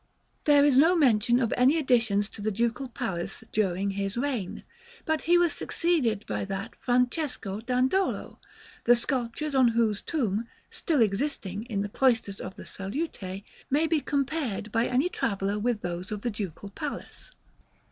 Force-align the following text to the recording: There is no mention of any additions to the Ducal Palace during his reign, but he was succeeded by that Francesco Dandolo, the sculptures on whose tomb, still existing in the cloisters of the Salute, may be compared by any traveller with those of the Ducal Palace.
There 0.45 0.65
is 0.65 0.79
no 0.79 0.95
mention 0.95 1.39
of 1.39 1.53
any 1.55 1.77
additions 1.77 2.27
to 2.31 2.41
the 2.41 2.49
Ducal 2.49 2.89
Palace 2.89 3.43
during 3.51 3.91
his 3.91 4.17
reign, 4.17 4.63
but 5.05 5.21
he 5.29 5.37
was 5.37 5.53
succeeded 5.53 6.25
by 6.25 6.43
that 6.43 6.75
Francesco 6.75 7.61
Dandolo, 7.63 8.39
the 8.85 8.95
sculptures 8.95 9.53
on 9.53 9.67
whose 9.67 10.01
tomb, 10.01 10.47
still 10.71 11.03
existing 11.03 11.65
in 11.65 11.81
the 11.81 11.87
cloisters 11.87 12.41
of 12.41 12.55
the 12.55 12.65
Salute, 12.65 13.19
may 13.69 13.85
be 13.85 14.01
compared 14.01 14.71
by 14.71 14.87
any 14.87 15.07
traveller 15.07 15.59
with 15.59 15.81
those 15.81 16.11
of 16.11 16.21
the 16.21 16.31
Ducal 16.31 16.71
Palace. 16.71 17.29